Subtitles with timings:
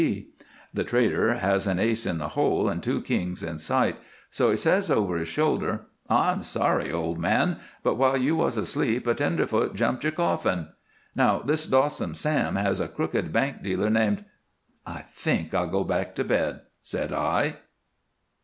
[0.01, 0.29] b.'
[0.73, 3.97] The trader has an ace in the hole and two kings in sight,
[4.31, 9.05] so he says over his shoulder: "'I'm sorry, old man, but while you was asleep
[9.05, 10.69] a tenderfoot jumped your coffin.'
[11.15, 14.25] Now, this Dawson Sam has a crooked bank dealer named"
[14.97, 17.57] "I think I'll go back to bed," said I.